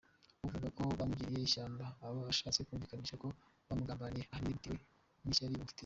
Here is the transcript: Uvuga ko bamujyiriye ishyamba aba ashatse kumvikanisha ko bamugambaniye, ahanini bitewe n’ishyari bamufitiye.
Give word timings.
Uvuga 0.47 0.67
ko 0.77 0.81
bamujyiriye 0.99 1.45
ishyamba 1.47 1.85
aba 2.05 2.19
ashatse 2.33 2.59
kumvikanisha 2.67 3.19
ko 3.21 3.27
bamugambaniye, 3.67 4.23
ahanini 4.27 4.53
bitewe 4.55 4.77
n’ishyari 5.23 5.53
bamufitiye. 5.55 5.79